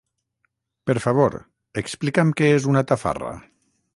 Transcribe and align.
Per 0.89 0.95
favor, 1.03 1.35
explica'm 1.83 2.33
què 2.41 2.51
és 2.57 2.67
una 2.75 2.85
tafarra. 2.93 3.37